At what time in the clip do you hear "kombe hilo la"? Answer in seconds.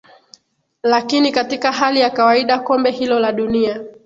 2.59-3.31